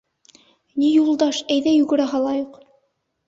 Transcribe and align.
—Ни, 0.81 0.85
Юлдаш, 1.01 1.41
әйҙә, 1.55 1.75
йүгерә 1.81 2.09
һалайыҡ! 2.15 2.57